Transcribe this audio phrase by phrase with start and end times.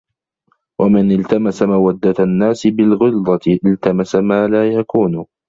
[0.81, 5.25] وَمَنْ الْتَمَسَ مَوَدَّةَ النَّاسِ بِالْغِلْظَةِ الْتَمَسَ مَا لَا يَكُونُ